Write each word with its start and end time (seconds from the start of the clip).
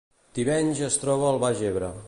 Tivenys 0.37 0.81
es 0.87 0.97
troba 1.03 1.31
al 1.31 1.39
Baix 1.47 1.65
Ebre 1.73 1.95